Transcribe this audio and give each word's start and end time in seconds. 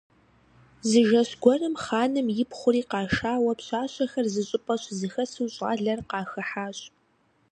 Зы 0.89 1.01
жэщ 1.09 1.29
гуэрым 1.41 1.75
хъаным 1.83 2.27
ипхъури 2.43 2.83
къашауэ 2.89 3.53
пщащэхэр 3.59 4.25
зыщӀыпӀэ 4.33 4.75
щызэхэсу 4.81 5.51
щӀалэр 5.55 5.99
къахыхьащ. 6.09 6.77